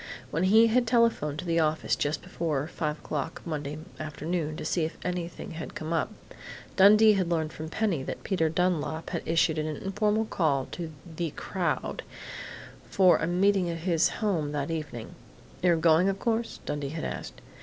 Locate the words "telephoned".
0.87-1.37